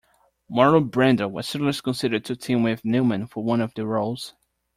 Marlon 0.49 0.89
Brando 0.89 1.29
was 1.29 1.47
seriously 1.47 1.83
considered 1.83 2.25
to 2.25 2.35
team 2.35 2.63
with 2.63 2.83
Newman 2.83 3.27
for 3.27 3.43
one 3.43 3.61
of 3.61 3.71
the 3.75 3.85
roles. 3.85 4.33